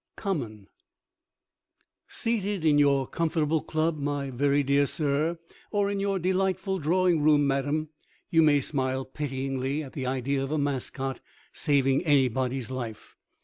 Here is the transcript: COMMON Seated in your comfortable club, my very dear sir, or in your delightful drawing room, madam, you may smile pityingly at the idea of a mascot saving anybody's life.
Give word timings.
COMMON 0.15 0.65
Seated 2.07 2.65
in 2.65 2.79
your 2.79 3.05
comfortable 3.05 3.61
club, 3.61 3.99
my 3.99 4.31
very 4.31 4.63
dear 4.63 4.87
sir, 4.87 5.37
or 5.69 5.91
in 5.91 5.99
your 5.99 6.17
delightful 6.17 6.79
drawing 6.79 7.21
room, 7.21 7.45
madam, 7.45 7.89
you 8.31 8.41
may 8.41 8.61
smile 8.61 9.05
pityingly 9.05 9.83
at 9.83 9.93
the 9.93 10.07
idea 10.07 10.41
of 10.43 10.51
a 10.51 10.57
mascot 10.57 11.19
saving 11.53 12.01
anybody's 12.03 12.71
life. 12.71 13.15